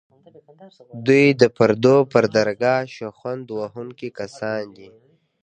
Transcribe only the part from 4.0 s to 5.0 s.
کسان دي.